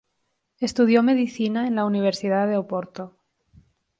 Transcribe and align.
Estudió 0.57 1.03
medicina 1.03 1.67
en 1.67 1.75
la 1.75 1.85
Universidad 1.85 2.47
de 2.47 2.57
Oporto. 2.57 3.19